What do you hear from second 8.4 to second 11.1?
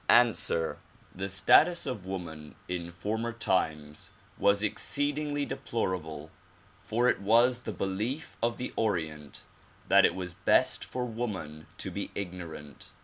of the Orient that it was best for